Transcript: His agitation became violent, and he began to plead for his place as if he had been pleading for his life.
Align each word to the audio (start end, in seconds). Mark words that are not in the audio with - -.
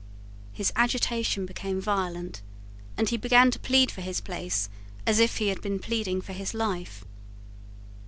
His 0.51 0.73
agitation 0.75 1.45
became 1.45 1.79
violent, 1.79 2.41
and 2.97 3.07
he 3.09 3.17
began 3.17 3.51
to 3.51 3.59
plead 3.59 3.91
for 3.91 4.01
his 4.01 4.19
place 4.19 4.67
as 5.05 5.19
if 5.19 5.37
he 5.37 5.49
had 5.49 5.61
been 5.61 5.77
pleading 5.77 6.21
for 6.21 6.33
his 6.33 6.55
life. 6.55 7.05